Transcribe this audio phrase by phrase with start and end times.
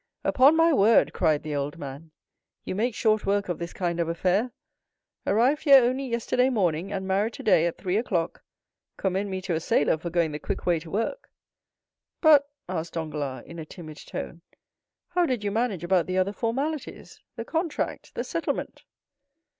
[0.23, 2.09] "Upon my word," cried the old man,
[2.65, 4.51] "you make short work of this kind of affair.
[5.27, 8.41] Arrived here only yesterday morning, and married today at three o'clock!
[8.97, 11.29] Commend me to a sailor for going the quick way to work!"
[12.19, 14.41] "But," asked Danglars, in a timid tone,
[15.09, 18.81] "how did you manage about the other formalities—the contract—the settlement?"